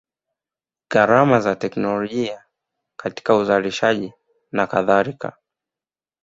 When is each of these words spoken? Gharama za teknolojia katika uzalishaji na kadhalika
Gharama 0.89 1.39
za 1.41 1.55
teknolojia 1.55 2.43
katika 2.95 3.35
uzalishaji 3.35 4.13
na 4.51 4.67
kadhalika 4.67 5.37